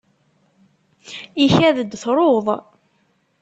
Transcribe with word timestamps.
Ikad-d 1.43 1.91
truḍ. 2.01 2.45